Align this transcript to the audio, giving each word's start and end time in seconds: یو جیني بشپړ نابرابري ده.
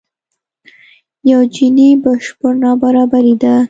یو 1.31 1.41
جیني 1.53 1.89
بشپړ 2.03 2.53
نابرابري 2.63 3.35
ده. 3.41 3.53